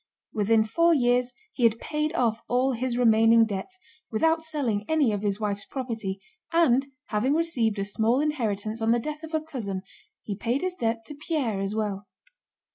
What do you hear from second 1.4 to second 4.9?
he had paid off all his remaining debts without selling